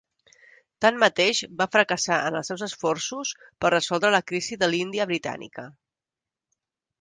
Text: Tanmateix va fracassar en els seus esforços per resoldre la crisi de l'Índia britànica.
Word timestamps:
Tanmateix 0.83 1.41
va 1.59 1.67
fracassar 1.75 2.17
en 2.29 2.37
els 2.39 2.49
seus 2.51 2.63
esforços 2.69 3.35
per 3.65 3.71
resoldre 3.75 4.13
la 4.17 4.23
crisi 4.33 4.59
de 4.65 4.71
l'Índia 4.73 5.07
britànica. 5.13 5.69